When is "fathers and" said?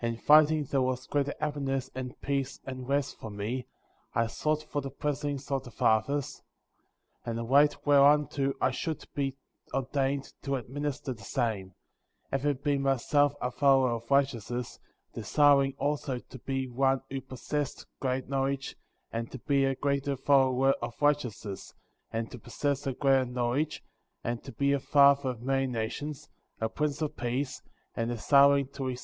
5.70-7.36